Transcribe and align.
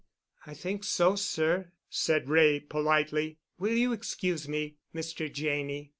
"I 0.47 0.55
think 0.55 0.83
so, 0.83 1.15
sir," 1.15 1.73
said 1.87 2.27
Wray 2.27 2.59
politely. 2.59 3.37
"Will 3.59 3.75
you 3.77 3.91
excuse 3.93 4.49
me, 4.49 4.77
Mr. 4.95 5.31
Janney?" 5.31 5.89